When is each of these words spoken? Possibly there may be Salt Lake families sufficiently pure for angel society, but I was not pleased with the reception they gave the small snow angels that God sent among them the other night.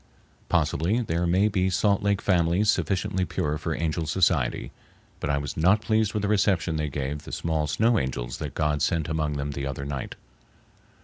Possibly 0.49 1.01
there 1.03 1.27
may 1.27 1.47
be 1.47 1.69
Salt 1.69 2.01
Lake 2.01 2.23
families 2.23 2.71
sufficiently 2.71 3.23
pure 3.23 3.59
for 3.59 3.75
angel 3.75 4.07
society, 4.07 4.71
but 5.19 5.29
I 5.29 5.37
was 5.37 5.55
not 5.55 5.81
pleased 5.83 6.13
with 6.15 6.23
the 6.23 6.27
reception 6.27 6.75
they 6.77 6.89
gave 6.89 7.19
the 7.21 7.31
small 7.31 7.67
snow 7.67 7.99
angels 7.99 8.39
that 8.39 8.55
God 8.55 8.81
sent 8.81 9.07
among 9.07 9.33
them 9.33 9.51
the 9.51 9.67
other 9.67 9.85
night. 9.85 10.15